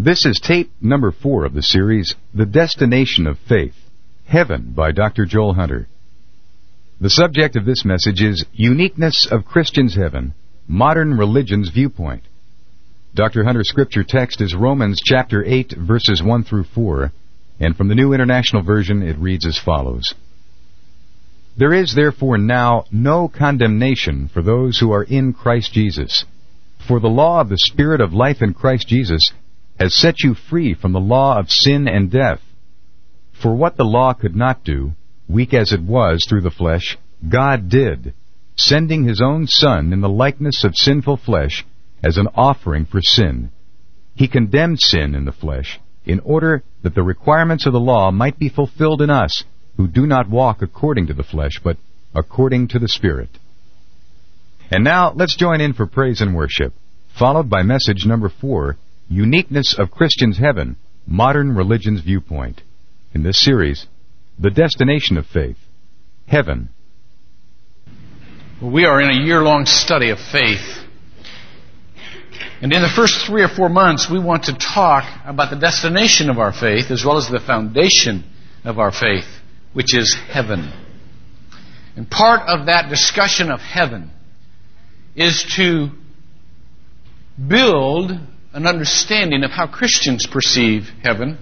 [0.00, 3.74] This is tape number four of the series, The Destination of Faith
[4.26, 5.26] Heaven by Dr.
[5.26, 5.88] Joel Hunter.
[7.00, 10.34] The subject of this message is Uniqueness of Christians' Heaven
[10.68, 12.22] Modern Religion's Viewpoint.
[13.12, 13.42] Dr.
[13.42, 17.10] Hunter's scripture text is Romans chapter 8, verses 1 through 4,
[17.58, 20.14] and from the New International Version it reads as follows
[21.56, 26.24] There is therefore now no condemnation for those who are in Christ Jesus.
[26.86, 29.32] For the law of the Spirit of life in Christ Jesus
[29.78, 32.40] has set you free from the law of sin and death.
[33.40, 34.92] For what the law could not do,
[35.28, 38.14] weak as it was through the flesh, God did,
[38.56, 41.64] sending his own Son in the likeness of sinful flesh
[42.02, 43.50] as an offering for sin.
[44.14, 48.38] He condemned sin in the flesh, in order that the requirements of the law might
[48.38, 49.44] be fulfilled in us,
[49.76, 51.76] who do not walk according to the flesh, but
[52.14, 53.28] according to the Spirit.
[54.70, 56.72] And now let's join in for praise and worship,
[57.16, 58.76] followed by message number four,
[59.08, 60.76] Uniqueness of Christians' Heaven,
[61.06, 62.62] Modern Religion's Viewpoint.
[63.14, 63.86] In this series,
[64.38, 65.56] The Destination of Faith,
[66.26, 66.68] Heaven.
[68.62, 70.84] We are in a year long study of faith.
[72.60, 76.28] And in the first three or four months, we want to talk about the destination
[76.28, 78.24] of our faith as well as the foundation
[78.64, 79.26] of our faith,
[79.72, 80.70] which is heaven.
[81.96, 84.10] And part of that discussion of heaven
[85.16, 85.90] is to
[87.48, 88.12] build
[88.58, 91.38] an understanding of how Christians perceive heaven.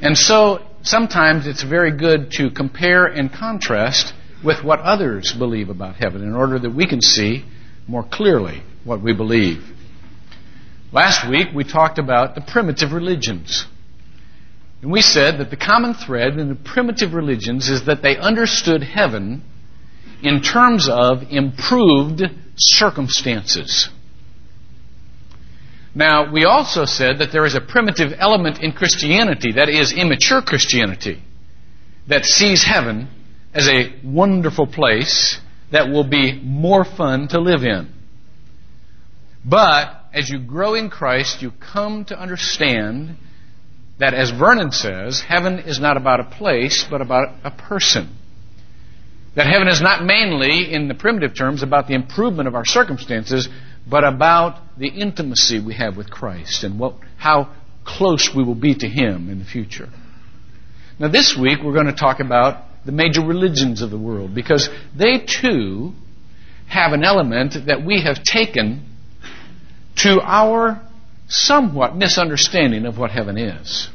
[0.00, 4.12] And so sometimes it's very good to compare and contrast
[4.44, 7.44] with what others believe about heaven in order that we can see
[7.86, 9.62] more clearly what we believe.
[10.90, 13.64] Last week we talked about the primitive religions.
[14.82, 18.82] And we said that the common thread in the primitive religions is that they understood
[18.82, 19.44] heaven
[20.24, 22.22] in terms of improved
[22.56, 23.88] circumstances.
[25.94, 30.40] Now, we also said that there is a primitive element in Christianity, that is immature
[30.40, 31.22] Christianity,
[32.08, 33.08] that sees heaven
[33.52, 35.38] as a wonderful place
[35.70, 37.92] that will be more fun to live in.
[39.44, 43.16] But as you grow in Christ, you come to understand
[43.98, 48.16] that, as Vernon says, heaven is not about a place, but about a person.
[49.34, 53.48] That heaven is not mainly, in the primitive terms, about the improvement of our circumstances,
[53.88, 57.52] but about the intimacy we have with Christ and what, how
[57.84, 59.88] close we will be to Him in the future.
[60.98, 64.68] Now, this week we're going to talk about the major religions of the world because
[64.96, 65.92] they too
[66.68, 68.86] have an element that we have taken
[69.96, 70.80] to our
[71.28, 73.88] somewhat misunderstanding of what heaven is.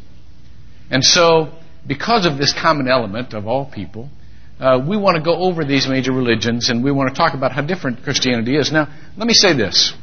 [0.89, 1.53] And so,
[1.85, 4.09] because of this common element of all people,
[4.59, 7.51] uh, we want to go over these major religions and we want to talk about
[7.51, 8.71] how different Christianity is.
[8.71, 9.93] Now, let me say this.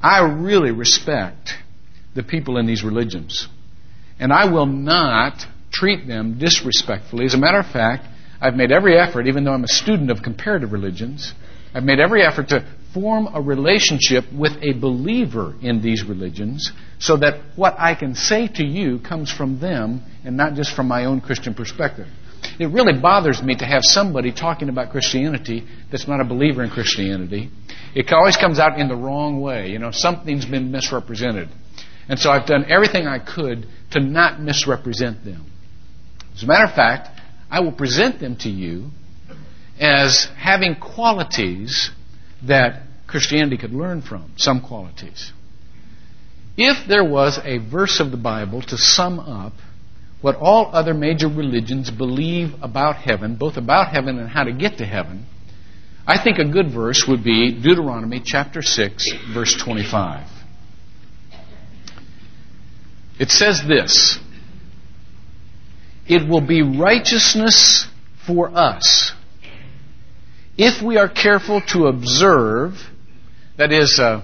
[0.00, 1.50] I really respect
[2.14, 3.48] the people in these religions.
[4.18, 7.24] And I will not treat them disrespectfully.
[7.24, 8.06] As a matter of fact,
[8.40, 11.32] I've made every effort, even though I'm a student of comparative religions,
[11.74, 17.16] I've made every effort to form a relationship with a believer in these religions so
[17.16, 21.06] that what I can say to you comes from them and not just from my
[21.06, 22.06] own Christian perspective.
[22.58, 26.70] It really bothers me to have somebody talking about Christianity that's not a believer in
[26.70, 27.50] Christianity.
[27.94, 29.68] It always comes out in the wrong way.
[29.68, 31.48] You know, something's been misrepresented.
[32.08, 35.50] And so I've done everything I could to not misrepresent them.
[36.34, 37.08] As a matter of fact,
[37.50, 38.90] I will present them to you
[39.78, 41.90] as having qualities
[42.46, 45.32] that Christianity could learn from, some qualities.
[46.56, 49.52] If there was a verse of the Bible to sum up
[50.22, 54.78] what all other major religions believe about heaven, both about heaven and how to get
[54.78, 55.26] to heaven,
[56.06, 60.26] I think a good verse would be Deuteronomy chapter 6, verse 25.
[63.18, 64.18] It says this
[66.08, 67.86] It will be righteousness
[68.26, 69.12] for us
[70.56, 72.74] if we are careful to observe,
[73.56, 74.22] that is, uh,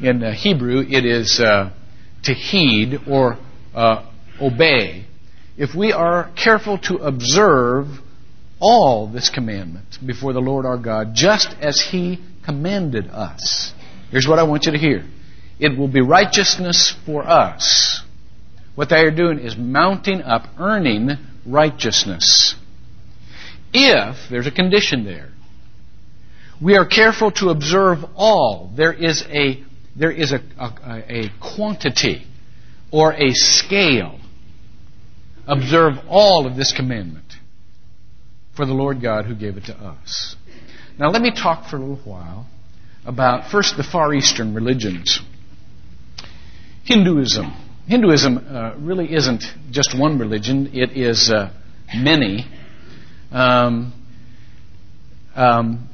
[0.00, 1.72] in Hebrew, it is uh,
[2.22, 3.38] to heed or
[3.74, 4.06] uh,
[4.40, 5.05] obey
[5.56, 7.86] if we are careful to observe
[8.60, 13.72] all this commandment before the Lord our God, just as He commanded us.
[14.10, 15.04] Here's what I want you to hear
[15.58, 18.02] it will be righteousness for us.
[18.74, 21.10] What they are doing is mounting up, earning
[21.46, 22.54] righteousness.
[23.72, 25.30] If, there's a condition there,
[26.62, 29.62] we are careful to observe all, there is a,
[29.94, 32.26] there is a, a, a quantity
[32.90, 34.18] or a scale
[35.46, 37.32] observe all of this commandment
[38.56, 40.36] for the Lord God who gave it to us.
[40.98, 42.46] Now, let me talk for a little while
[43.04, 45.20] about first the Far Eastern religions.
[46.84, 47.52] Hinduism
[47.86, 51.52] Hinduism uh, really isn't just one religion, it is uh,
[51.94, 52.44] many.
[53.30, 53.92] Um,
[55.36, 55.88] um,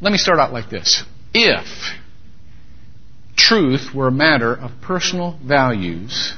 [0.00, 1.04] let me start out like this.
[1.32, 1.66] If
[3.36, 6.34] truth were a matter of personal values,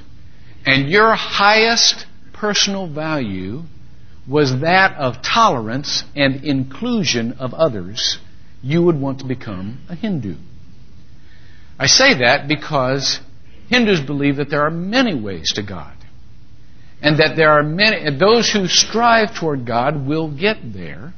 [0.66, 3.62] and your highest personal value
[4.28, 8.18] was that of tolerance and inclusion of others,
[8.62, 10.36] you would want to become a Hindu.
[11.78, 13.20] I say that because
[13.68, 15.96] Hindus believe that there are many ways to God.
[17.02, 21.12] And that there are many, those who strive toward God will get there.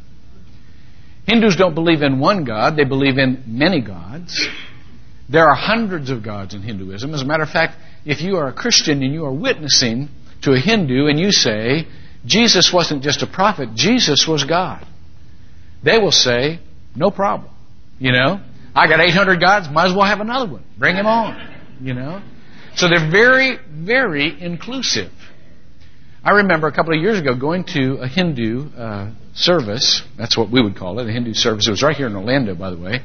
[1.27, 4.49] Hindus don't believe in one God, they believe in many gods.
[5.29, 7.13] There are hundreds of gods in Hinduism.
[7.15, 10.09] As a matter of fact, if you are a Christian and you are witnessing
[10.43, 11.87] to a Hindu and you say,
[12.25, 14.87] Jesus wasn't just a prophet, Jesus was God,
[15.83, 16.61] they will say,
[16.95, 17.51] no problem.
[17.99, 18.41] You know?
[18.75, 20.65] I got 800 gods, might as well have another one.
[20.79, 21.55] Bring him on.
[21.81, 22.23] You know?
[22.77, 25.11] So they're very, very inclusive.
[26.23, 30.03] I remember a couple of years ago going to a Hindu uh, service.
[30.19, 31.69] That's what we would call it, a Hindu service.
[31.69, 33.03] It was right here in Orlando, by the way.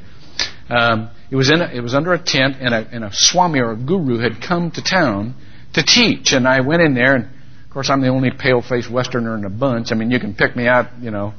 [0.68, 3.60] Um, it was in a, it was under a tent, and a, and a swami
[3.60, 5.34] or a guru had come to town
[5.74, 6.32] to teach.
[6.32, 9.50] And I went in there, and of course I'm the only pale-faced Westerner in the
[9.50, 9.92] bunch.
[9.92, 11.34] I mean, you can pick me out, you know.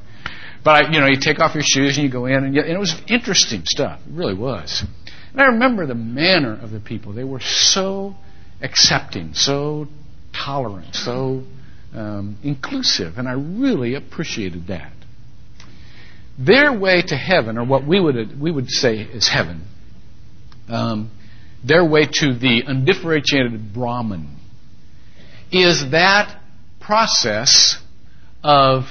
[0.64, 2.62] But I, you know, you take off your shoes and you go in, and, you,
[2.62, 4.00] and it was interesting stuff.
[4.08, 4.84] It really was.
[5.32, 7.12] And I remember the manner of the people.
[7.14, 8.16] They were so
[8.62, 9.88] accepting, so
[10.34, 11.44] tolerant, so
[11.94, 14.94] um, inclusive, and I really appreciated that.
[16.38, 19.68] Their way to heaven, or what we would we would say is heaven,
[20.68, 21.12] um,
[21.64, 24.36] their way to the undifferentiated Brahman,
[25.52, 26.42] is that
[26.80, 27.78] process
[28.44, 28.86] of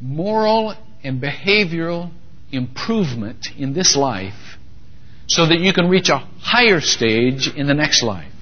[0.00, 2.10] moral and behavioral
[2.52, 4.58] improvement in this life
[5.26, 8.32] so that you can reach a higher stage in the next life.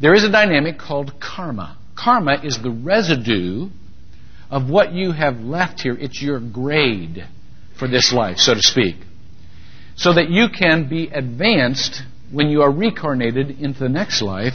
[0.00, 1.76] There is a dynamic called karma.
[1.96, 3.68] Karma is the residue
[4.52, 5.96] of what you have left here.
[5.98, 7.26] It's your grade
[7.78, 8.96] for this life, so to speak.
[9.96, 14.54] So that you can be advanced when you are reincarnated into the next life,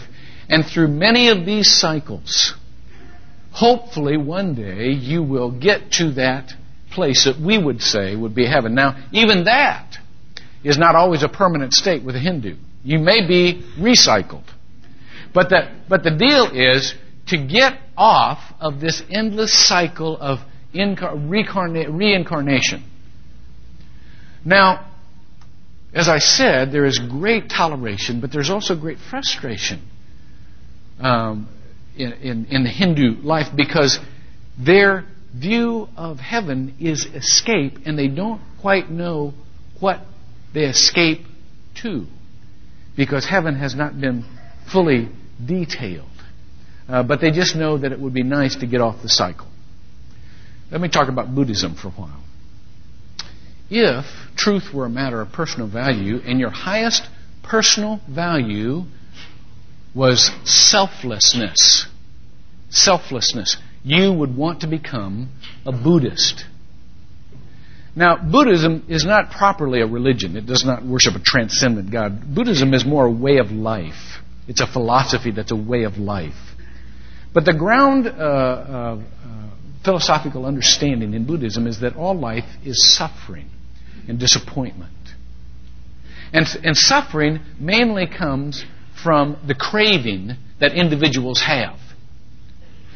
[0.50, 2.54] and through many of these cycles,
[3.52, 6.54] hopefully one day you will get to that
[6.92, 8.76] place that we would say would be heaven.
[8.76, 9.98] Now, even that
[10.64, 12.56] is not always a permanent state with a Hindu.
[12.84, 14.46] You may be recycled.
[15.34, 16.94] But the, but the deal is
[17.28, 20.40] to get off of this endless cycle of
[20.74, 22.84] reincarnation.
[24.46, 24.92] Now,
[25.94, 29.82] as I said, there is great toleration, but there's also great frustration
[31.00, 31.50] um,
[31.96, 34.00] in, in, in the Hindu life because
[34.58, 39.34] their view of heaven is escape, and they don't quite know
[39.80, 40.02] what
[40.54, 41.26] they escape
[41.82, 42.06] to
[42.96, 44.26] because heaven has not been
[44.72, 45.10] fully
[45.44, 46.10] detailed.
[46.88, 49.48] Uh, but they just know that it would be nice to get off the cycle.
[50.72, 52.24] Let me talk about Buddhism for a while.
[53.70, 54.06] If
[54.36, 57.08] truth were a matter of personal value, and your highest
[57.44, 58.84] personal value
[59.94, 61.88] was selflessness,
[62.70, 65.30] selflessness, you would want to become
[65.66, 66.46] a Buddhist.
[67.96, 70.38] Now, Buddhism is not properly a religion.
[70.38, 72.34] It does not worship a transcendent God.
[72.34, 74.22] Buddhism is more a way of life.
[74.48, 76.47] It's a philosophy that's a way of life.
[77.34, 79.02] But the ground uh, uh,
[79.84, 83.50] philosophical understanding in Buddhism is that all life is suffering
[84.08, 84.92] and disappointment.
[86.34, 88.66] And, and suffering mainly comes
[89.02, 91.80] from the craving that individuals have.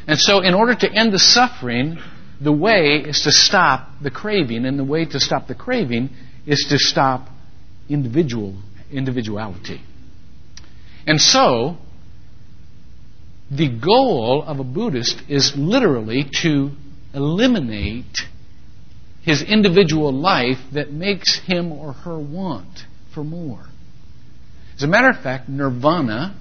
[0.06, 1.98] And so, in order to end the suffering,
[2.40, 6.10] the way is to stop the craving, and the way to stop the craving
[6.44, 7.28] is to stop
[7.88, 8.60] individual
[8.90, 9.80] individuality.
[11.06, 11.78] And so,
[13.54, 16.70] the goal of a Buddhist is literally to
[17.12, 18.22] eliminate
[19.22, 23.66] his individual life that makes him or her want for more.
[24.74, 26.34] As a matter of fact, nirvana,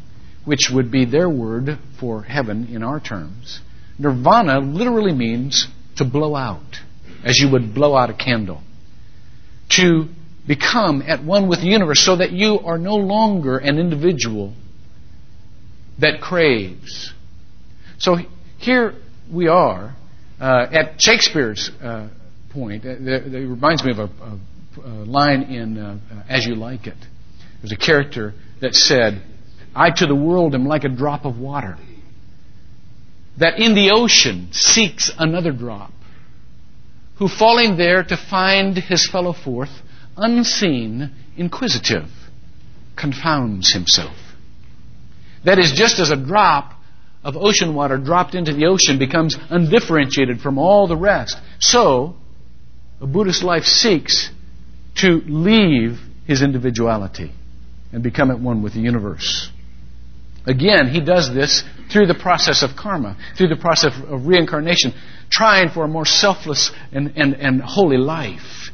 [0.46, 3.60] which would be their word for heaven in our terms,
[4.00, 6.77] nirvana literally means to blow out,
[7.25, 8.62] as you would blow out a candle.
[9.72, 10.08] To
[10.48, 14.53] become at one with the universe so that you are no longer an individual
[16.01, 17.13] that craves.
[17.98, 18.17] So
[18.58, 18.96] here
[19.31, 19.96] we are
[20.39, 22.10] uh, at Shakespeare's uh,
[22.51, 22.84] point.
[22.86, 24.39] It, uh, reminds me of a, a,
[24.84, 26.98] a line in uh, As You Like It.
[27.62, 29.22] There's a character that said,
[29.75, 31.77] I to the world am like a drop of water
[33.38, 35.91] that in the ocean seeks another drop,
[37.17, 39.70] who falling there to find his fellow forth,
[40.17, 42.10] unseen, inquisitive,
[42.98, 44.15] confounds himself.
[45.46, 46.74] That is, just as a drop
[47.24, 52.16] of ocean water dropped into the ocean becomes undifferentiated from all the rest, so
[53.00, 54.30] a Buddhist life seeks
[54.98, 57.32] to leave his individuality
[57.92, 59.50] and become at one with the universe.
[60.46, 64.94] Again, he does this through the process of karma, through the process of reincarnation,
[65.30, 68.72] trying for a more selfless and, and, and holy life.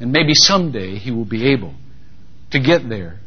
[0.00, 1.74] And maybe someday he will be able
[2.50, 3.20] to get there.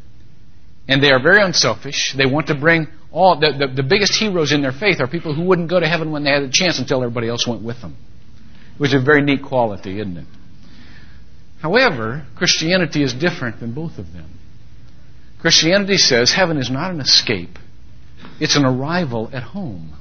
[0.88, 2.14] And they are very unselfish.
[2.16, 5.34] They want to bring all the, the, the biggest heroes in their faith are people
[5.34, 7.80] who wouldn't go to heaven when they had a chance until everybody else went with
[7.80, 7.96] them.
[8.78, 10.26] Which is a very neat quality, isn't it?
[11.60, 14.38] However, Christianity is different than both of them.
[15.40, 17.58] Christianity says heaven is not an escape,
[18.40, 19.92] it's an arrival at home.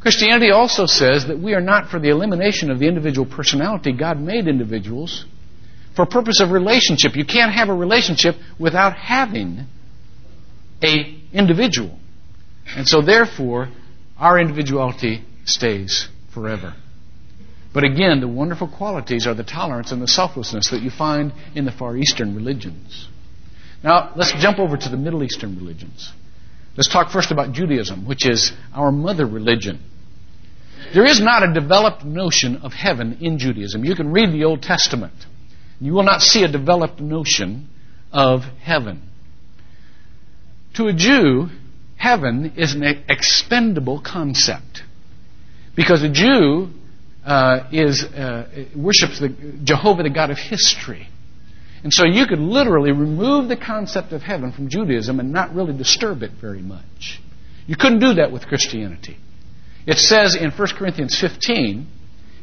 [0.00, 3.92] Christianity also says that we are not for the elimination of the individual personality.
[3.92, 5.24] God made individuals
[5.94, 7.16] for purpose of relationship.
[7.16, 9.66] You can't have a relationship without having
[10.82, 11.98] a individual.
[12.66, 13.68] And so therefore,
[14.18, 16.74] our individuality stays forever.
[17.72, 21.64] But again, the wonderful qualities are the tolerance and the selflessness that you find in
[21.64, 23.08] the Far Eastern religions.
[23.82, 26.12] Now, let's jump over to the Middle Eastern religions.
[26.76, 29.80] Let's talk first about Judaism, which is our mother religion.
[30.94, 33.84] There is not a developed notion of heaven in Judaism.
[33.84, 35.14] You can read the Old Testament.
[35.80, 37.68] You will not see a developed notion
[38.12, 39.02] of heaven.
[40.74, 41.48] To a Jew,
[41.96, 44.82] heaven is an expendable concept.
[45.76, 46.70] Because a Jew
[47.24, 49.28] uh, is, uh, worships the,
[49.64, 51.08] Jehovah, the God of history.
[51.82, 55.76] And so you could literally remove the concept of heaven from Judaism and not really
[55.76, 57.20] disturb it very much.
[57.66, 59.18] You couldn't do that with Christianity.
[59.86, 61.86] It says in 1 Corinthians 15,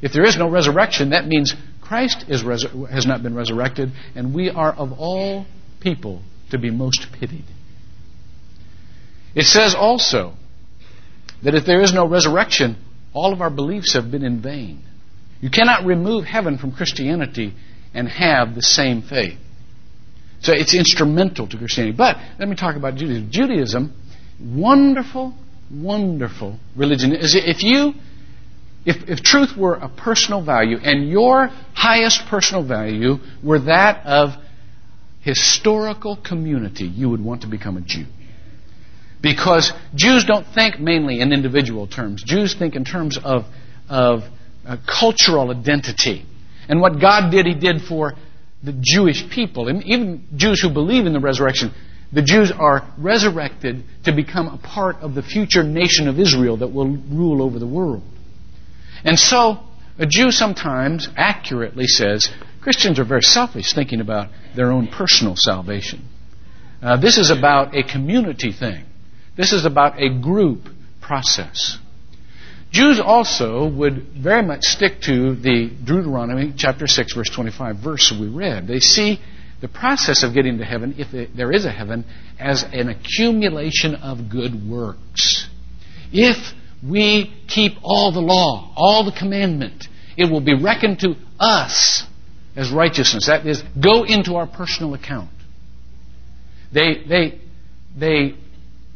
[0.01, 1.55] if there is no resurrection, that means
[1.91, 5.45] Christ resur- has not been resurrected, and we are of all
[5.81, 7.43] people to be most pitied.
[9.36, 10.36] It says also
[11.43, 12.77] that if there is no resurrection,
[13.12, 14.83] all of our beliefs have been in vain.
[15.41, 17.53] You cannot remove heaven from Christianity
[17.93, 19.38] and have the same faith.
[20.39, 21.98] So it's instrumental to Christianity.
[21.98, 23.27] But let me talk about Judaism.
[23.31, 23.93] Judaism,
[24.39, 25.33] wonderful,
[25.69, 27.12] wonderful religion.
[27.13, 27.95] If you,
[28.85, 34.31] if, if truth were a personal value and your highest personal value were that of
[35.21, 38.05] historical community, you would want to become a Jew.
[39.21, 42.23] Because Jews don't think mainly in individual terms.
[42.25, 43.43] Jews think in terms of,
[43.88, 44.21] of
[44.65, 46.25] uh, cultural identity.
[46.67, 48.13] And what God did, He did for
[48.63, 49.67] the Jewish people.
[49.67, 51.71] And even Jews who believe in the resurrection,
[52.11, 56.69] the Jews are resurrected to become a part of the future nation of Israel that
[56.69, 58.01] will rule over the world.
[59.03, 59.60] And so,
[59.98, 62.29] a Jew sometimes accurately says
[62.62, 66.08] Christians are very selfish, thinking about their own personal salvation.
[66.81, 68.86] Uh, this is about a community thing.
[69.36, 70.67] This is about a group
[71.01, 71.77] process.
[72.72, 78.27] Jews also would very much stick to the Deuteronomy chapter 6 verse 25 verse we
[78.27, 78.67] read.
[78.67, 79.20] They see
[79.60, 82.05] the process of getting to heaven, if there is a heaven,
[82.39, 85.48] as an accumulation of good works.
[86.12, 92.05] If we keep all the law, all the commandment, it will be reckoned to us
[92.55, 93.27] as righteousness.
[93.27, 95.29] That is, go into our personal account.
[96.73, 97.39] They, they,
[97.97, 98.35] they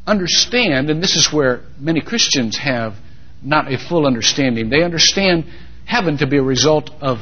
[0.08, 2.94] understand, and this is where many Christians have
[3.42, 4.70] not a full understanding.
[4.70, 5.46] They understand
[5.86, 7.20] heaven to be a result of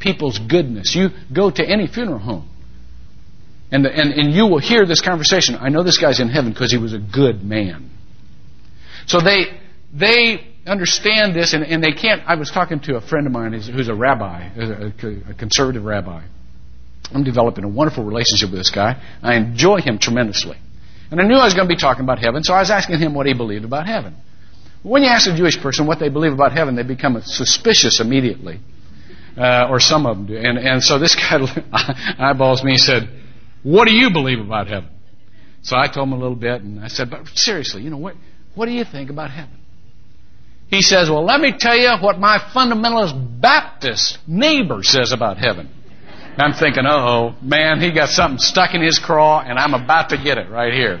[0.00, 0.94] people's goodness.
[0.94, 2.48] You go to any funeral home,
[3.70, 5.56] and, and, and you will hear this conversation.
[5.56, 7.90] I know this guy's in heaven because he was a good man.
[9.06, 9.44] So they,
[9.92, 12.22] they understand this, and, and they can't.
[12.26, 16.24] I was talking to a friend of mine who's, a rabbi, a, a conservative rabbi.
[17.12, 19.02] I'm developing a wonderful relationship with this guy.
[19.22, 20.56] I enjoy him tremendously.
[21.10, 22.98] And I knew I was going to be talking about heaven, so I was asking
[23.00, 24.16] him what he believed about heaven.
[24.82, 28.60] When you ask a Jewish person what they believe about heaven, they become suspicious immediately.
[29.36, 30.36] Uh, or some of them do.
[30.36, 31.38] And, and so this guy
[32.18, 33.08] eyeballs me and said,
[33.62, 34.90] What do you believe about heaven?
[35.62, 38.14] So I told him a little bit, and I said, But seriously, you know, what,
[38.54, 39.61] what do you think about heaven?
[40.72, 45.68] He says, Well, let me tell you what my fundamentalist Baptist neighbor says about heaven.
[46.38, 50.16] I'm thinking, oh, man, he got something stuck in his craw, and I'm about to
[50.16, 50.98] get it right here.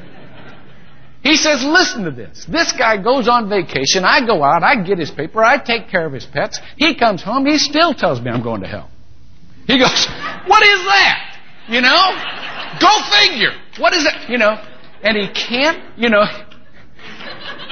[1.22, 2.44] He says, listen to this.
[2.44, 4.04] This guy goes on vacation.
[4.04, 4.62] I go out.
[4.62, 5.42] I get his paper.
[5.42, 6.60] I take care of his pets.
[6.76, 7.46] He comes home.
[7.46, 8.90] He still tells me I'm going to hell.
[9.66, 10.06] He goes,
[10.46, 11.38] what is that?
[11.68, 12.78] You know?
[12.78, 13.52] Go figure.
[13.78, 14.28] What is it?
[14.28, 14.62] You know?
[15.02, 16.24] And he can't, you know,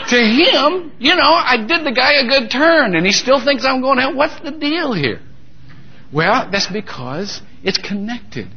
[0.09, 3.65] to him, you know, I did the guy a good turn and he still thinks
[3.65, 4.15] I'm going to hell.
[4.15, 5.21] What's the deal here?
[6.13, 8.49] Well, that's because it's connected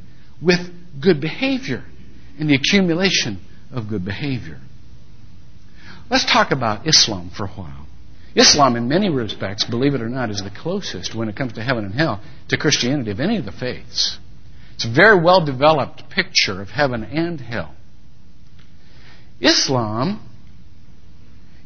[0.41, 0.60] with
[1.00, 1.84] good behavior
[2.39, 3.39] and the accumulation
[3.72, 4.60] of good behavior.
[6.10, 7.88] Let's talk about Islam for a while.
[8.36, 11.63] Islam, in many respects, believe it or not, is the closest when it comes to
[11.63, 14.17] heaven and hell to Christianity of any of the faiths.
[14.74, 17.75] It's a very well developed picture of heaven and hell.
[19.39, 20.27] Islam,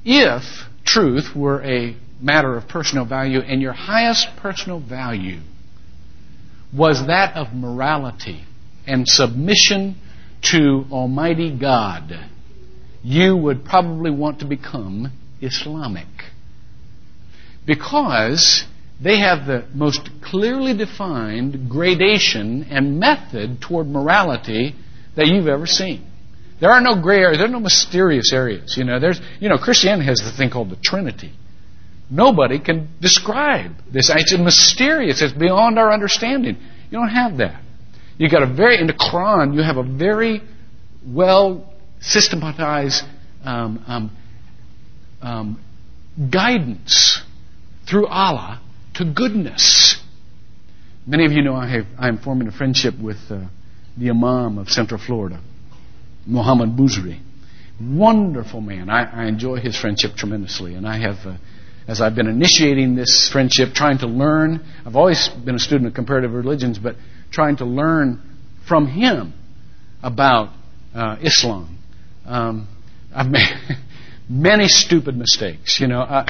[0.09, 5.41] if truth were a matter of personal value and your highest personal value
[6.73, 8.45] was that of morality
[8.87, 9.95] and submission
[10.41, 12.13] to Almighty God,
[13.03, 15.11] you would probably want to become
[15.41, 16.07] Islamic.
[17.65, 18.63] Because
[19.01, 24.73] they have the most clearly defined gradation and method toward morality
[25.17, 26.05] that you've ever seen.
[26.59, 27.37] There are no gray areas.
[27.37, 28.75] There are no mysterious areas.
[28.77, 31.33] You know, there's, you know, Christianity has the thing called the Trinity.
[32.09, 34.09] Nobody can describe this.
[34.13, 35.21] It's mysterious.
[35.21, 36.57] It's beyond our understanding.
[36.89, 37.61] You don't have that.
[38.17, 39.53] You got a very in the Quran.
[39.53, 40.41] You have a very
[41.05, 43.03] well systematized
[43.43, 44.17] um, um,
[45.21, 45.61] um,
[46.31, 47.21] guidance
[47.89, 48.61] through Allah
[48.95, 50.01] to goodness.
[51.05, 53.45] Many of you know I have I am forming a friendship with uh,
[53.97, 55.41] the Imam of Central Florida,
[56.27, 57.19] Muhammad Musri.
[57.81, 58.89] Wonderful man.
[58.89, 61.25] I, I enjoy his friendship tremendously, and I have.
[61.25, 61.37] Uh,
[61.87, 64.63] as I've been initiating this friendship, trying to learn.
[64.85, 66.95] I've always been a student of comparative religions, but
[67.31, 68.21] trying to learn
[68.67, 69.33] from him
[70.03, 70.49] about
[70.93, 71.77] uh, Islam.
[72.25, 72.67] Um,
[73.15, 73.47] I've made
[74.29, 75.79] many stupid mistakes.
[75.79, 76.25] You know, uh,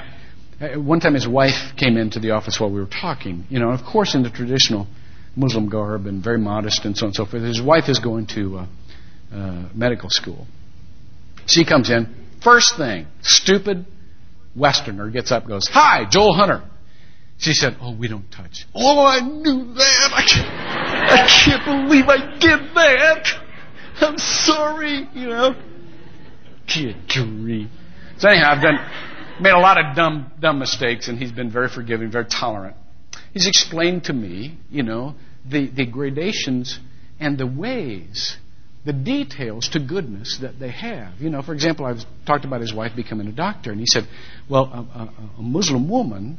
[0.75, 3.45] one time his wife came into the office while we were talking.
[3.49, 4.87] You know, of course, in the traditional
[5.35, 7.43] Muslim garb and very modest and so on and so forth.
[7.43, 8.67] His wife is going to uh,
[9.31, 10.47] uh medical school.
[11.45, 12.13] She comes in.
[12.43, 13.85] First thing, stupid
[14.57, 16.63] Westerner gets up goes, Hi, Joel Hunter.
[17.37, 18.65] She said, Oh, we don't touch.
[18.73, 20.11] Oh, I knew that.
[20.13, 20.47] I can't,
[21.11, 23.27] I can't believe I did that.
[24.01, 25.55] I'm sorry, you know.
[26.67, 27.67] Kidgery.
[28.17, 28.79] So anyhow, I've done,
[29.39, 32.75] made a lot of dumb, dumb mistakes, and he's been very forgiving, very tolerant.
[33.33, 35.15] He's explained to me, you know,
[35.47, 36.79] the, the gradations
[37.19, 38.37] and the ways
[38.87, 41.19] the details to goodness that they have.
[41.19, 44.07] You know, for example, I've talked about his wife becoming a doctor, and he said,
[44.49, 46.37] well, a, a, a Muslim woman,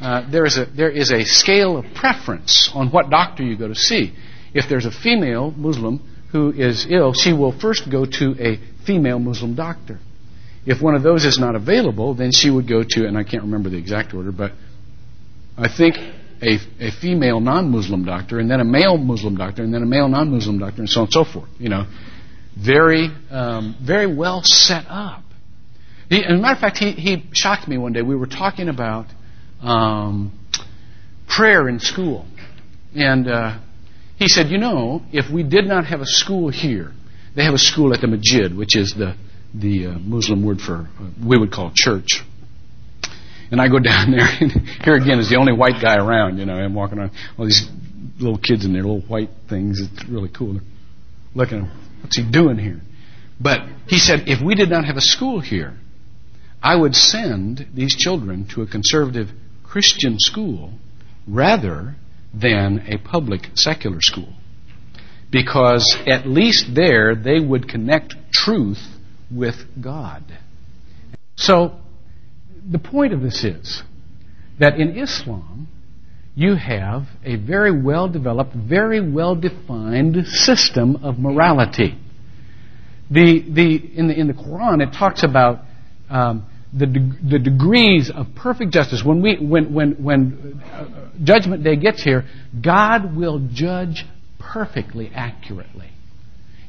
[0.00, 3.68] uh, there, is a, there is a scale of preference on what doctor you go
[3.68, 4.14] to see.
[4.54, 6.00] If there's a female Muslim
[6.32, 10.00] who is ill, she will first go to a female Muslim doctor.
[10.64, 13.42] If one of those is not available, then she would go to, and I can't
[13.42, 14.52] remember the exact order, but
[15.58, 15.96] I think
[16.42, 20.08] a, a female non-Muslim doctor, and then a male Muslim doctor, and then a male
[20.08, 21.48] non-Muslim doctor, and so on and so forth.
[21.58, 21.86] You know,
[22.58, 25.22] very, um, very well set up.
[26.08, 28.02] He, as a matter of fact, he, he shocked me one day.
[28.02, 29.06] We were talking about
[29.62, 30.38] um,
[31.28, 32.26] prayer in school,
[32.94, 33.58] and uh,
[34.16, 36.92] he said, "You know, if we did not have a school here,
[37.36, 39.14] they have a school at the Masjid, which is the
[39.54, 42.24] the uh, Muslim word for uh, we would call church."
[43.52, 44.50] And I go down there, and
[44.82, 46.38] here again is the only white guy around.
[46.38, 47.68] You know, I'm walking around, all these
[48.18, 49.78] little kids in their little white things.
[49.80, 50.54] It's really cool.
[50.54, 50.62] They're
[51.34, 51.70] looking at him.
[52.00, 52.80] What's he doing here?
[53.38, 55.76] But he said, if we did not have a school here,
[56.62, 59.28] I would send these children to a conservative
[59.64, 60.72] Christian school
[61.28, 61.96] rather
[62.32, 64.32] than a public secular school.
[65.30, 68.82] Because at least there they would connect truth
[69.30, 70.22] with God.
[71.36, 71.81] So
[72.70, 73.82] the point of this is
[74.58, 75.68] that in Islam,
[76.34, 81.98] you have a very well developed, very well defined system of morality.
[83.10, 85.60] The, the, in, the, in the Quran, it talks about
[86.08, 89.02] um, the, de- the degrees of perfect justice.
[89.04, 92.24] When, we, when, when, when uh, Judgment Day gets here,
[92.62, 94.04] God will judge
[94.38, 95.90] perfectly accurately.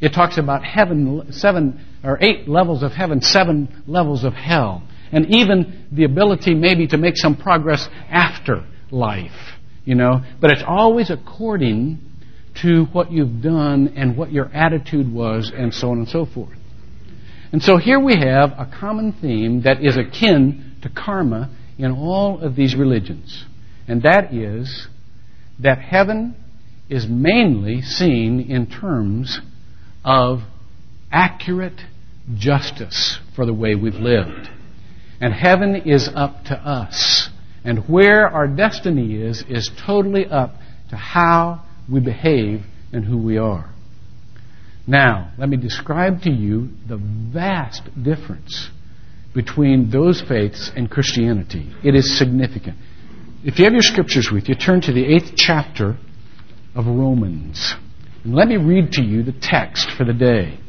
[0.01, 5.27] It talks about heaven, seven or eight levels of heaven, seven levels of hell and
[5.27, 9.31] even the ability maybe to make some progress after life,
[9.85, 10.21] you know.
[10.41, 11.99] But it's always according
[12.61, 16.57] to what you've done and what your attitude was and so on and so forth.
[17.51, 22.39] And so here we have a common theme that is akin to karma in all
[22.39, 23.45] of these religions.
[23.87, 24.87] And that is
[25.59, 26.35] that heaven
[26.89, 29.39] is mainly seen in terms
[30.03, 30.39] of
[31.11, 31.79] accurate
[32.35, 34.49] justice for the way we've lived.
[35.23, 37.29] And heaven is up to us.
[37.63, 40.55] And where our destiny is, is totally up
[40.89, 43.73] to how we behave and who we are.
[44.85, 48.69] Now, let me describe to you the vast difference
[49.33, 51.71] between those faiths and Christianity.
[51.85, 52.75] It is significant.
[53.45, 55.95] If you have your scriptures with you, turn to the eighth chapter
[56.75, 57.75] of Romans.
[58.25, 60.59] And let me read to you the text for the day.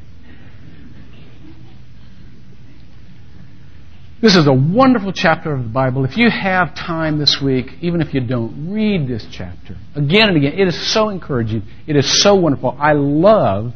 [4.24, 6.06] This is a wonderful chapter of the Bible.
[6.06, 10.38] If you have time this week, even if you don't, read this chapter again and
[10.38, 10.58] again.
[10.58, 11.62] It is so encouraging.
[11.87, 12.74] It is so wonderful.
[12.80, 13.74] I love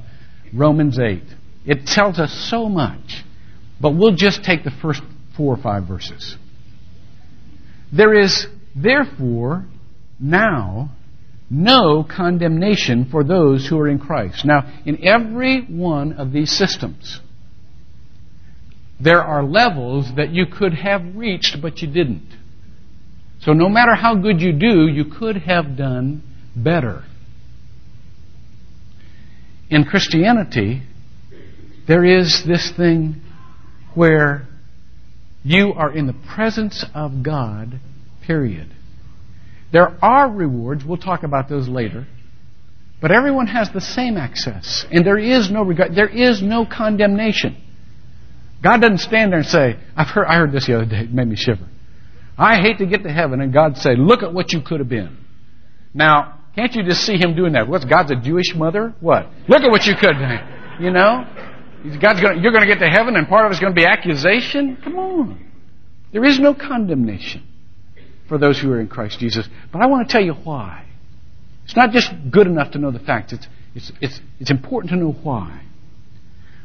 [0.55, 1.23] Romans 8.
[1.67, 3.25] It tells us so much.
[3.79, 5.03] But we'll just take the first
[5.37, 6.39] four or five verses.
[7.93, 9.67] There is therefore
[10.19, 10.93] now
[11.51, 14.47] no condemnation for those who are in Christ.
[14.47, 17.21] Now, in every one of these systems,
[19.01, 22.29] there are levels that you could have reached, but you didn't.
[23.41, 26.23] So no matter how good you do, you could have done
[26.57, 27.05] better.
[29.71, 30.83] In Christianity,
[31.87, 33.23] there is this thing
[33.95, 34.47] where
[35.45, 37.79] you are in the presence of God,
[38.27, 38.69] period.
[39.73, 42.07] There are rewards, we'll talk about those later,
[43.01, 47.63] but everyone has the same access, and there is no regard, there is no condemnation.
[48.63, 51.13] God doesn't stand there and say, I've heard, I heard this the other day, it
[51.13, 51.67] made me shiver.
[52.37, 54.89] I hate to get to heaven and God say, look at what you could have
[54.89, 55.17] been.
[55.95, 57.69] Now, can't you just see him doing that?
[57.69, 58.95] What's God's a Jewish mother?
[59.01, 59.29] What?
[59.49, 60.81] Look at what you could have.
[60.81, 61.27] You know?
[62.01, 63.87] God's gonna, you're going to get to heaven and part of it's going to be
[63.87, 64.77] accusation?
[64.83, 65.51] Come on.
[66.13, 67.47] There is no condemnation
[68.29, 69.49] for those who are in Christ Jesus.
[69.73, 70.85] But I want to tell you why.
[71.65, 73.33] It's not just good enough to know the facts.
[73.33, 75.63] It's, it's, it's, it's important to know why.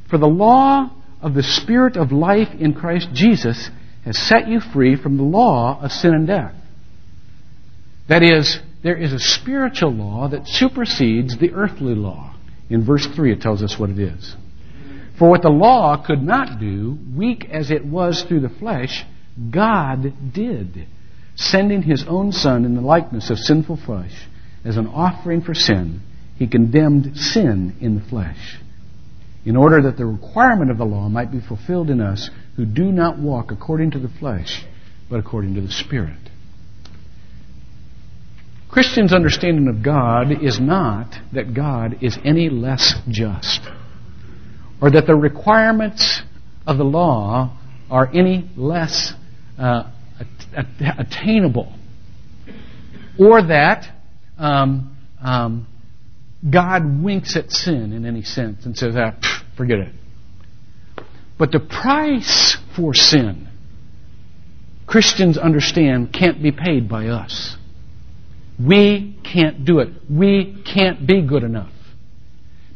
[0.10, 0.92] For the law
[1.24, 3.70] of the Spirit of life in Christ Jesus
[4.04, 6.54] has set you free from the law of sin and death.
[8.10, 12.36] That is, there is a spiritual law that supersedes the earthly law.
[12.70, 14.36] In verse 3, it tells us what it is.
[15.18, 19.06] For what the law could not do, weak as it was through the flesh,
[19.50, 20.88] God did,
[21.36, 24.28] sending his own Son in the likeness of sinful flesh
[24.66, 26.02] as an offering for sin.
[26.38, 28.60] He condemned sin in the flesh
[29.46, 32.86] in order that the requirement of the law might be fulfilled in us who do
[32.86, 34.64] not walk according to the flesh,
[35.10, 36.18] but according to the Spirit.
[38.70, 43.62] Christians' understanding of God is not that God is any less just,
[44.82, 46.22] or that the requirements
[46.66, 47.56] of the law
[47.92, 49.14] are any less
[49.60, 49.92] uh,
[50.98, 51.72] attainable,
[53.20, 53.86] or that
[54.40, 55.68] um, um,
[56.48, 59.14] God winks at sin in any sense and says, ah,
[59.56, 59.94] forget it.
[61.38, 63.48] But the price for sin,
[64.86, 67.56] Christians understand, can't be paid by us.
[68.60, 69.90] We can't do it.
[70.10, 71.72] We can't be good enough.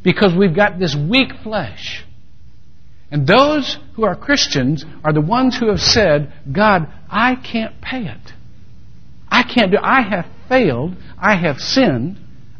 [0.03, 2.03] Because we've got this weak flesh.
[3.12, 8.06] And those who are Christians are the ones who have said, God, I can't pay
[8.06, 8.34] it.
[9.30, 9.84] I can't do it.
[9.84, 10.95] I have failed.
[11.17, 12.17] I have sinned.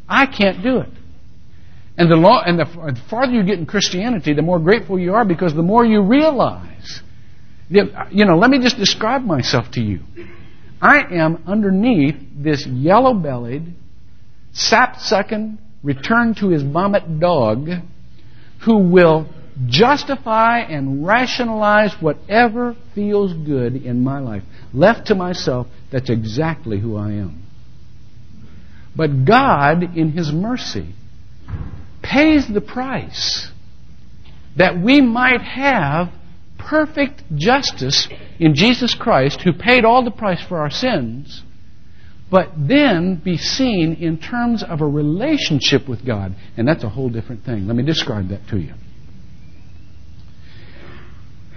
[0.08, 0.90] I can't do it.
[1.98, 5.26] And the, law, and the farther you get in Christianity, the more grateful you are
[5.26, 7.02] because the more you realize.
[7.70, 10.02] You know, let me just describe myself to you.
[10.80, 13.74] I am underneath this yellow bellied,
[14.54, 17.68] sap sucking, return to his vomit dog
[18.64, 19.28] who will
[19.66, 24.44] justify and rationalize whatever feels good in my life.
[24.74, 27.44] Left to myself, that's exactly who I am.
[28.96, 30.94] But God, in His mercy,
[32.02, 33.50] pays the price
[34.58, 36.10] that we might have
[36.58, 38.08] perfect justice
[38.40, 41.44] in Jesus Christ, who paid all the price for our sins,
[42.30, 46.36] but then be seen in terms of a relationship with God.
[46.58, 47.68] And that's a whole different thing.
[47.68, 48.74] Let me describe that to you.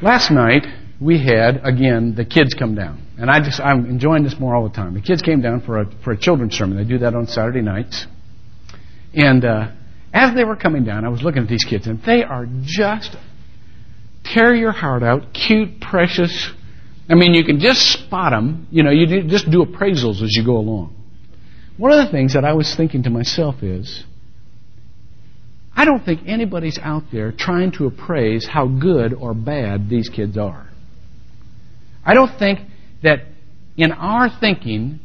[0.02, 0.66] Last night,
[1.00, 3.02] we had, again, the kids come down.
[3.18, 4.94] And I just, I'm enjoying this more all the time.
[4.94, 6.76] The kids came down for a, for a children's sermon.
[6.76, 8.06] They do that on Saturday nights.
[9.12, 9.72] And, uh,
[10.12, 13.16] as they were coming down, I was looking at these kids, and they are just
[14.24, 16.50] tear your heart out, cute, precious.
[17.08, 18.66] I mean, you can just spot them.
[18.70, 20.94] You know, you just do appraisals as you go along.
[21.76, 24.04] One of the things that I was thinking to myself is,
[25.74, 30.36] I don't think anybody's out there trying to appraise how good or bad these kids
[30.36, 30.68] are.
[32.04, 32.60] I don't think
[33.02, 33.20] that
[33.76, 35.00] in our thinking,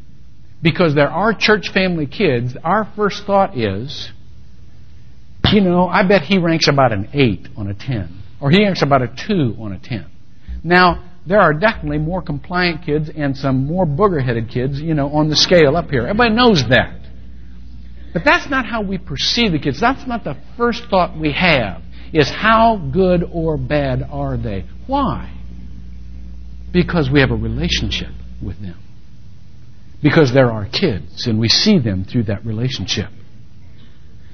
[0.62, 4.12] because there are church family kids, our first thought is,
[5.51, 8.23] you know, I bet he ranks about an 8 on a 10.
[8.39, 10.05] Or he ranks about a 2 on a 10.
[10.63, 15.10] Now, there are definitely more compliant kids and some more booger headed kids, you know,
[15.10, 16.03] on the scale up here.
[16.03, 17.01] Everybody knows that.
[18.13, 19.81] But that's not how we perceive the kids.
[19.81, 21.81] That's not the first thought we have,
[22.13, 24.65] is how good or bad are they?
[24.88, 25.34] Why?
[26.71, 28.77] Because we have a relationship with them.
[30.01, 33.10] Because they're our kids and we see them through that relationship.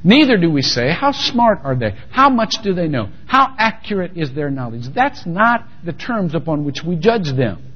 [0.04, 1.92] Neither do we say, how smart are they?
[2.10, 3.10] How much do they know?
[3.28, 4.86] How accurate is their knowledge?
[4.94, 7.72] That's not the terms upon which we judge them.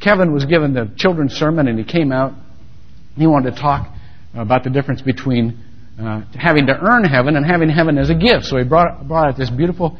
[0.00, 2.34] Kevin was given the children's sermon and he came out.
[3.16, 3.88] He wanted to talk
[4.34, 5.58] about the difference between
[5.98, 8.44] uh, having to earn heaven and having heaven as a gift.
[8.44, 9.98] So he brought, brought out this beautiful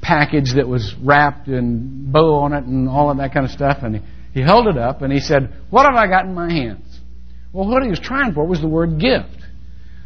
[0.00, 3.78] package that was wrapped and bow on it and all of that kind of stuff.
[3.82, 4.02] And he,
[4.34, 7.00] he held it up and he said, What have I got in my hands?
[7.52, 9.41] Well, what he was trying for was the word gift.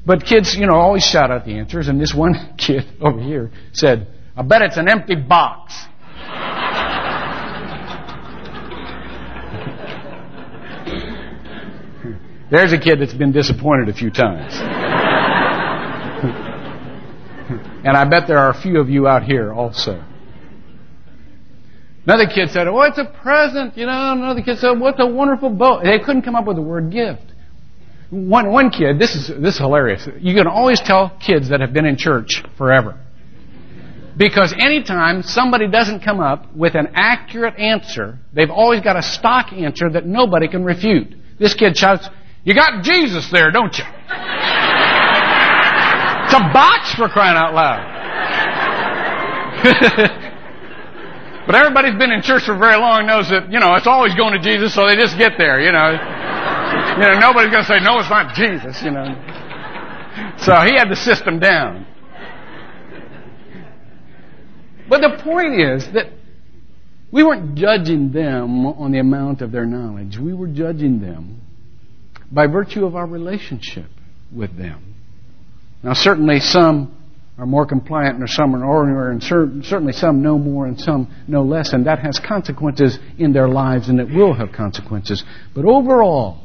[0.06, 1.88] But kids, you know, always shout out the answers.
[1.88, 5.74] And this one kid over here said, I bet it's an empty box.
[12.48, 14.52] There's a kid that's been disappointed a few times.
[17.84, 20.04] and I bet there are a few of you out here also.
[22.04, 23.76] Another kid said, Oh, it's a present.
[23.76, 25.82] You know, another kid said, What's a wonderful boat.
[25.82, 27.32] They couldn't come up with the word gift.
[28.10, 30.08] One, one kid, this is, this is hilarious.
[30.20, 33.00] You can always tell kids that have been in church forever.
[34.16, 39.52] Because anytime somebody doesn't come up with an accurate answer, they've always got a stock
[39.52, 41.14] answer that nobody can refute.
[41.38, 42.08] This kid shouts,
[42.44, 43.84] You got Jesus there, don't you?
[46.24, 47.92] it's a box for crying out loud.
[51.46, 54.32] but everybody's been in church for very long knows that, you know, it's always going
[54.32, 56.15] to Jesus, so they just get there, you know.
[56.96, 59.04] You know, nobody's going to say, no, it's not Jesus, you know.
[60.38, 61.86] So he had the system down.
[64.88, 66.06] But the point is that
[67.12, 70.16] we weren't judging them on the amount of their knowledge.
[70.18, 71.42] We were judging them
[72.32, 73.86] by virtue of our relationship
[74.34, 74.94] with them.
[75.82, 76.96] Now, certainly some
[77.36, 81.42] are more compliant and some are ordinary, and certainly some know more and some know
[81.42, 85.22] less, and that has consequences in their lives, and it will have consequences.
[85.54, 86.40] But overall,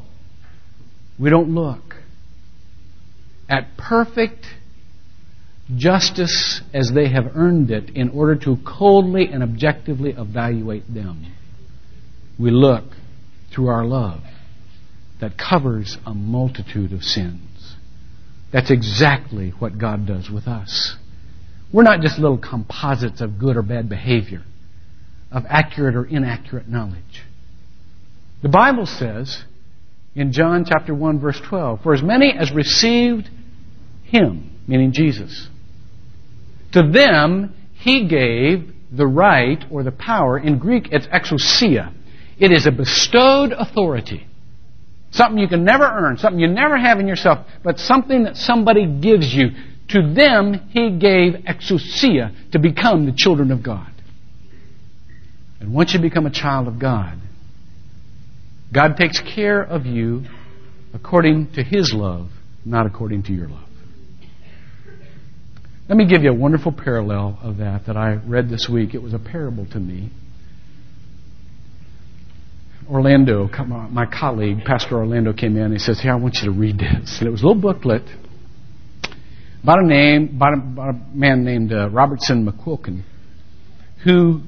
[1.22, 1.94] we don't look
[3.48, 4.44] at perfect
[5.76, 11.32] justice as they have earned it in order to coldly and objectively evaluate them.
[12.40, 12.84] We look
[13.54, 14.20] through our love
[15.20, 17.76] that covers a multitude of sins.
[18.52, 20.96] That's exactly what God does with us.
[21.72, 24.42] We're not just little composites of good or bad behavior,
[25.30, 27.22] of accurate or inaccurate knowledge.
[28.42, 29.44] The Bible says
[30.14, 31.82] in John chapter 1 verse 12.
[31.82, 33.28] For as many as received
[34.04, 35.48] him, meaning Jesus,
[36.72, 40.38] to them he gave the right or the power.
[40.38, 41.92] In Greek, it's exousia.
[42.38, 44.26] It is a bestowed authority.
[45.10, 48.86] Something you can never earn, something you never have in yourself, but something that somebody
[48.86, 49.50] gives you.
[49.88, 53.90] To them he gave exousia to become the children of God.
[55.60, 57.18] And once you become a child of God,
[58.72, 60.24] God takes care of you
[60.94, 62.30] according to His love,
[62.64, 63.68] not according to your love.
[65.88, 68.94] Let me give you a wonderful parallel of that that I read this week.
[68.94, 70.10] It was a parable to me.
[72.88, 73.48] Orlando,
[73.90, 76.78] my colleague, Pastor Orlando, came in and he says, Here, I want you to read
[76.78, 77.18] this.
[77.18, 78.02] And it was a little booklet
[79.62, 83.02] about a name, about a, about a man named uh, Robertson McQuilkin,
[84.04, 84.40] who,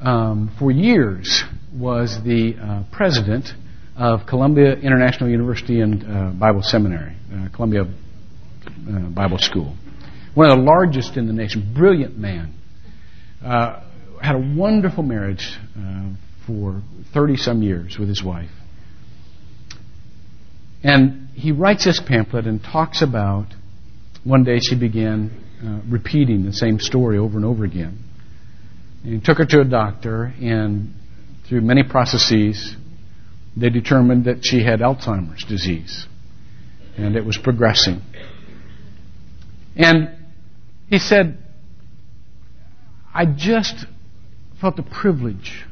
[0.00, 3.48] um, for years, was the uh, president
[3.96, 9.76] of Columbia International University and uh, Bible Seminary, uh, Columbia uh, Bible School.
[10.34, 12.54] One of the largest in the nation, brilliant man.
[13.44, 13.82] Uh,
[14.22, 16.10] had a wonderful marriage uh,
[16.46, 18.50] for 30 some years with his wife.
[20.82, 23.46] And he writes this pamphlet and talks about
[24.24, 25.44] one day she began
[25.88, 27.98] repeating the same story over and over again.
[29.04, 30.94] And he took her to a doctor, and
[31.48, 32.76] through many processes,
[33.56, 36.06] they determined that she had Alzheimer's disease
[36.96, 38.02] and it was progressing.
[39.76, 40.10] And
[40.88, 41.38] he said,
[43.14, 43.86] I just
[44.60, 45.64] felt the privilege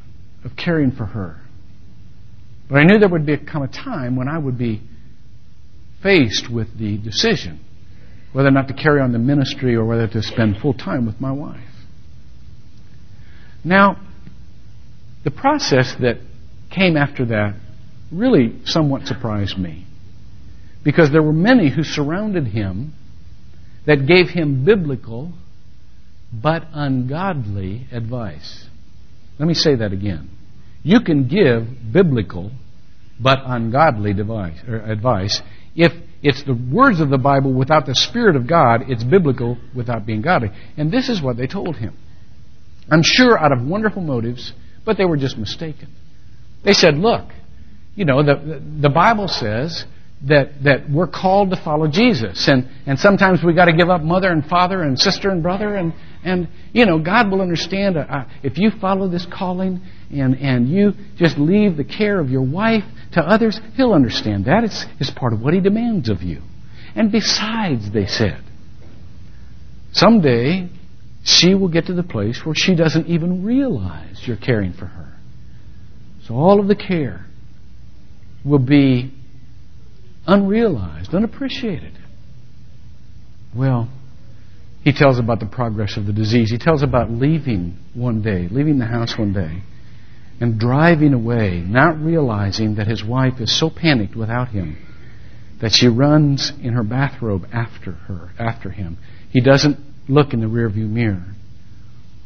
[0.44, 1.40] of caring for her.
[2.68, 4.82] But I knew there would become a time when I would be
[6.02, 7.60] faced with the decision
[8.32, 11.18] whether or not to carry on the ministry or whether to spend full time with
[11.20, 11.58] my wife.
[13.64, 14.05] Now,
[15.26, 16.18] the process that
[16.70, 17.56] came after that
[18.12, 19.84] really somewhat surprised me.
[20.84, 22.94] Because there were many who surrounded him
[23.86, 25.32] that gave him biblical
[26.32, 28.68] but ungodly advice.
[29.36, 30.30] Let me say that again.
[30.84, 32.52] You can give biblical
[33.20, 35.42] but ungodly device, er, advice
[35.74, 40.06] if it's the words of the Bible without the Spirit of God, it's biblical without
[40.06, 40.50] being godly.
[40.76, 41.96] And this is what they told him.
[42.88, 44.52] I'm sure out of wonderful motives,
[44.86, 45.88] but they were just mistaken.
[46.64, 47.28] They said, look,
[47.94, 49.84] you know, the, the Bible says
[50.26, 52.48] that, that we're called to follow Jesus.
[52.48, 55.76] And, and sometimes we've got to give up mother and father and sister and brother.
[55.76, 55.92] And,
[56.24, 60.68] and you know, God will understand uh, uh, if you follow this calling and, and
[60.68, 64.64] you just leave the care of your wife to others, He'll understand that.
[64.64, 66.42] It's, it's part of what He demands of you.
[66.94, 68.42] And besides, they said,
[69.92, 70.70] someday
[71.26, 75.12] she will get to the place where she doesn't even realize you're caring for her.
[76.24, 77.26] So all of the care
[78.44, 79.12] will be
[80.24, 81.98] unrealized, unappreciated.
[83.54, 83.88] Well,
[84.84, 86.50] he tells about the progress of the disease.
[86.52, 89.62] He tells about leaving one day, leaving the house one day,
[90.40, 94.78] and driving away, not realizing that his wife is so panicked without him
[95.60, 98.98] that she runs in her bathrobe after her, after him.
[99.30, 101.24] He doesn't look in the rearview mirror.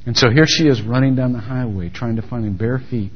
[0.07, 3.13] And so here she is running down the highway trying to find him bare feet.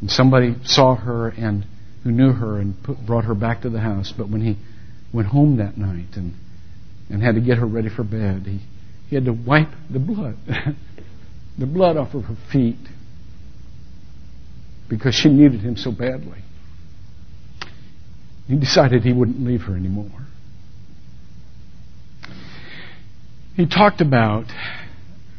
[0.00, 1.64] And somebody saw her and
[2.04, 4.12] who knew her and put, brought her back to the house.
[4.16, 4.56] But when he
[5.12, 6.34] went home that night and,
[7.10, 8.60] and had to get her ready for bed, he,
[9.08, 10.36] he had to wipe the blood,
[11.58, 12.78] the blood off of her feet
[14.88, 16.38] because she needed him so badly.
[18.46, 20.10] He decided he wouldn't leave her anymore.
[23.56, 24.46] He talked about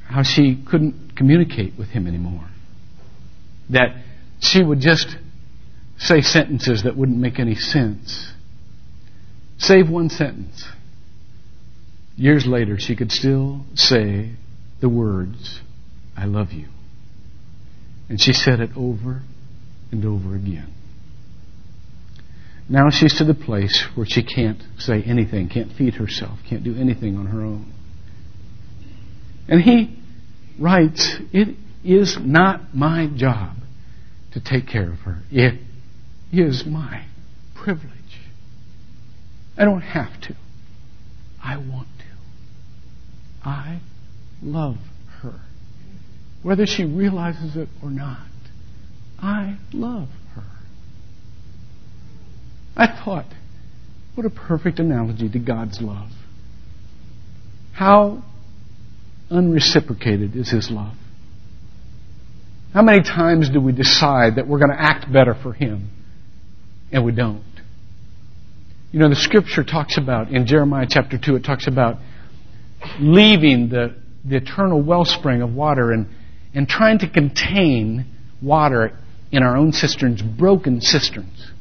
[0.08, 2.48] how she couldn't communicate with him anymore.
[3.70, 3.96] That
[4.40, 5.16] she would just
[5.98, 8.32] say sentences that wouldn't make any sense.
[9.58, 10.68] Save one sentence.
[12.16, 14.34] Years later, she could still say
[14.82, 15.62] the words,
[16.16, 16.68] I love you.
[18.10, 19.22] And she said it over
[19.92, 20.72] and over again.
[22.70, 26.76] Now she's to the place where she can't say anything, can't feed herself, can't do
[26.76, 27.74] anything on her own.
[29.48, 30.00] And he
[30.60, 33.58] writes, It is not my job
[34.34, 35.20] to take care of her.
[35.32, 35.60] It
[36.32, 37.06] is my
[37.56, 37.90] privilege.
[39.58, 40.36] I don't have to.
[41.44, 43.48] I want to.
[43.48, 43.82] I
[44.42, 44.78] love
[45.22, 45.42] her.
[46.42, 48.28] Whether she realizes it or not,
[49.20, 50.44] I love her.
[52.76, 53.28] I thought,
[54.16, 56.10] what a perfect analogy to God's love.
[57.74, 58.24] How
[59.30, 60.94] unreciprocated is His love?
[62.74, 65.90] How many times do we decide that we're going to act better for Him
[66.92, 67.44] and we don't?
[68.92, 71.98] You know, the scripture talks about, in Jeremiah chapter 2, it talks about
[73.00, 76.08] leaving the, the eternal wellspring of water and,
[76.54, 78.06] and trying to contain
[78.42, 78.98] water
[79.32, 81.52] in our own cisterns, broken cisterns.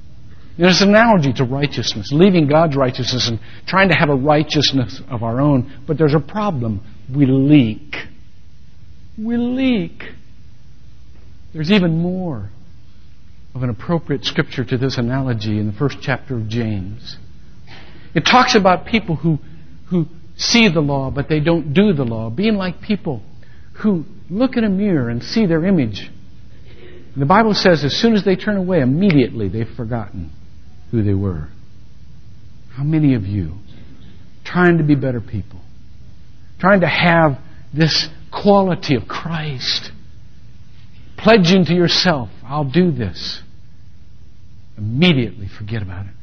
[0.58, 5.22] There's an analogy to righteousness, leaving God's righteousness and trying to have a righteousness of
[5.22, 5.72] our own.
[5.86, 6.84] But there's a problem.
[7.14, 7.96] We leak.
[9.18, 10.02] We leak.
[11.52, 12.50] There's even more
[13.54, 17.16] of an appropriate scripture to this analogy in the first chapter of James.
[18.14, 19.38] It talks about people who,
[19.90, 23.22] who see the law, but they don't do the law, being like people
[23.82, 26.10] who look in a mirror and see their image.
[27.12, 30.30] And the Bible says as soon as they turn away, immediately they've forgotten
[30.90, 31.48] who they were.
[32.72, 33.58] How many of you,
[34.44, 35.60] trying to be better people,
[36.62, 37.38] trying to have
[37.74, 39.90] this quality of Christ,
[41.18, 43.42] pledging to yourself, I'll do this,
[44.78, 46.14] immediately forget about it.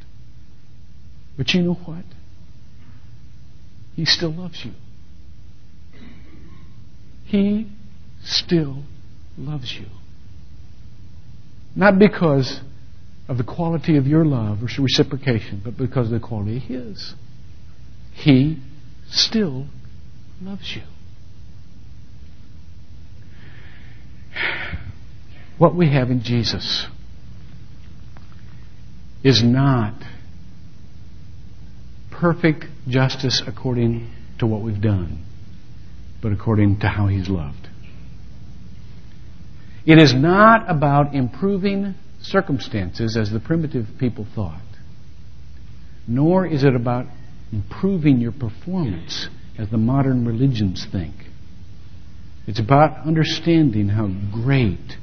[1.36, 2.06] But you know what?
[3.94, 4.72] He still loves you.
[7.26, 7.70] He
[8.24, 8.84] still
[9.36, 9.88] loves you.
[11.76, 12.60] Not because
[13.28, 17.14] of the quality of your love or reciprocation, but because of the quality of His.
[18.14, 18.58] He
[19.10, 19.66] still
[20.40, 20.82] loves you.
[25.58, 26.86] What we have in Jesus
[29.22, 29.94] is not
[32.10, 35.22] perfect justice according to what we've done,
[36.22, 37.68] but according to how He's loved.
[39.84, 44.62] It is not about improving circumstances as the primitive people thought,
[46.06, 47.06] nor is it about
[47.52, 49.28] improving your performance
[49.60, 51.14] as the modern religions think.
[52.46, 54.96] It's about understanding how great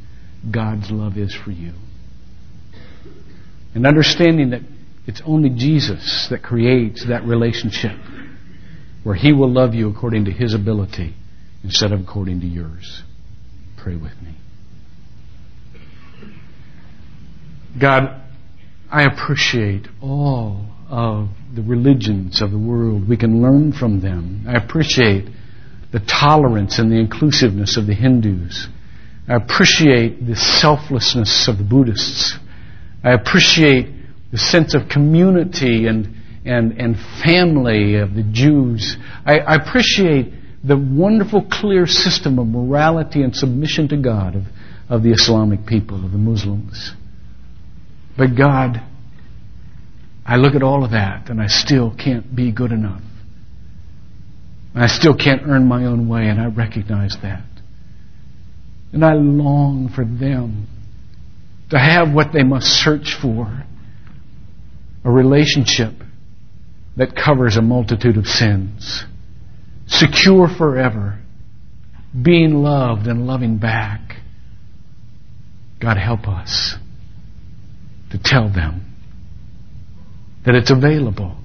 [0.50, 1.74] God's love is for you.
[3.76, 4.62] And understanding that
[5.06, 7.98] it's only Jesus that creates that relationship
[9.04, 11.14] where He will love you according to His ability
[11.64, 13.04] instead of according to yours.
[13.78, 14.36] Pray with me.
[17.80, 18.22] God,
[18.92, 23.08] I appreciate all of the religions of the world.
[23.08, 24.46] We can learn from them.
[24.48, 25.30] I appreciate
[25.92, 28.68] the tolerance and the inclusiveness of the Hindus.
[29.28, 32.38] I appreciate the selflessness of the Buddhists.
[33.04, 33.94] I appreciate
[34.32, 36.16] the sense of community and,
[36.46, 38.98] and, and family of the Jews.
[39.26, 40.34] I, I appreciate
[40.64, 44.44] the wonderful, clear system of morality and submission to God of,
[44.90, 46.94] of the Islamic people, of the Muslims.
[48.18, 48.82] But God,
[50.28, 53.02] I look at all of that and I still can't be good enough.
[54.74, 57.44] And I still can't earn my own way, and I recognize that.
[58.94, 60.68] And I long for them
[61.72, 63.64] to have what they must search for
[65.04, 65.94] a relationship
[66.96, 69.04] that covers a multitude of sins,
[69.88, 71.20] secure forever,
[72.20, 74.18] being loved and loving back.
[75.80, 76.76] God help us
[78.12, 78.87] to tell them
[80.48, 81.36] that it's available.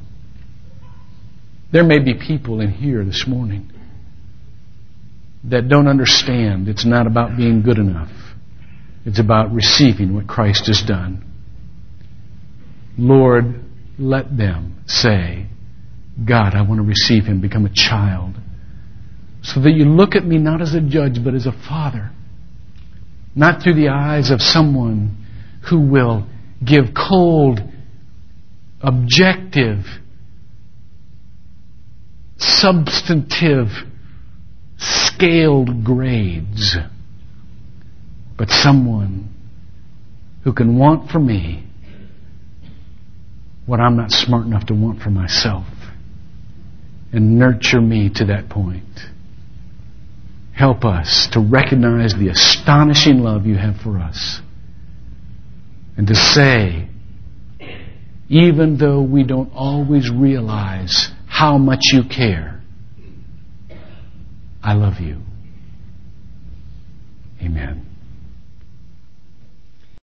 [1.72, 3.72] There may be people in here this morning
[5.42, 8.12] that don't understand it's not about being good enough.
[9.04, 11.24] It's about receiving what Christ has done.
[12.96, 13.64] Lord,
[13.98, 15.48] let them say,
[16.24, 18.36] God, I want to receive him, become a child.
[19.42, 22.12] So that you look at me not as a judge, but as a father.
[23.34, 25.26] Not through the eyes of someone
[25.68, 26.28] who will
[26.64, 27.60] give cold,
[28.82, 29.84] objective,
[32.36, 33.68] substantive,
[34.76, 36.76] scaled grades,
[38.36, 39.32] but someone
[40.44, 41.64] who can want for me
[43.66, 45.66] what I'm not smart enough to want for myself
[47.12, 48.82] and nurture me to that point.
[50.54, 54.40] Help us to recognize the astonishing love you have for us
[55.96, 56.88] and to say,
[58.32, 62.62] even though we don't always realize how much you care,
[64.62, 65.18] I love you.
[67.42, 67.91] Amen.